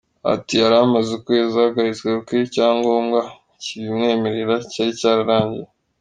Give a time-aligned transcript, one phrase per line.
[0.33, 3.19] Ati “Yari amaze ukwezi ahagaritswe kuko icyangombwa
[3.61, 5.67] kibimwemerera cyari cyararangiye.